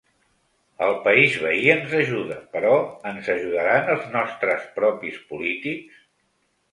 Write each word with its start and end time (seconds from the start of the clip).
El 0.83 0.93
país 1.07 1.33
veí 1.41 1.67
ens 1.73 1.91
ajuda, 1.99 2.37
però, 2.55 2.71
ens 3.09 3.29
ajudaran 3.33 3.91
els 3.97 4.07
nostres 4.15 4.65
propis 4.81 5.21
polítics? 5.35 6.01